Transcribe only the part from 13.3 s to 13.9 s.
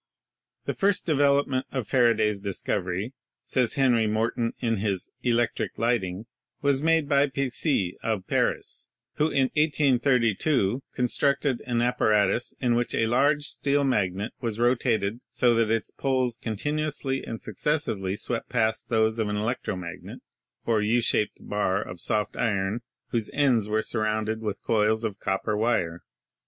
steel